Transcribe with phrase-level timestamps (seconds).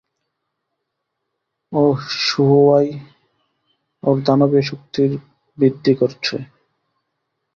[1.71, 1.83] ও
[2.23, 2.87] শুহুয়াই,
[4.03, 5.11] ওর দানবীয় শক্তির
[5.57, 6.35] বৃদ্ধি করছে।